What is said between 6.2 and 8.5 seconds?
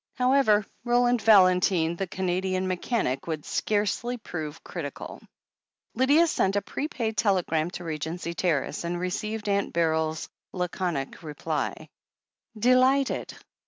sent a prepaid telegram to Regency